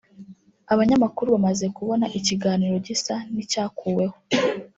Abanyamakuru 0.73 1.27
bamaze 1.35 1.65
kubona 1.77 2.05
ikiganiro 2.17 2.75
gisa 2.85 3.15
n’icyakuweho 3.33 4.15